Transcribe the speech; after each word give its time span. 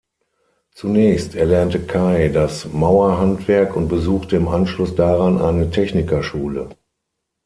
Zunächst 0.71 1.35
erlernte 1.35 1.79
Kay 1.79 2.31
das 2.33 2.65
Maurerhandwerk 2.73 3.75
und 3.75 3.87
besuchte 3.87 4.35
im 4.35 4.47
Anschluss 4.47 4.95
daran 4.95 5.39
eine 5.39 5.69
Technikerschule. 5.69 6.69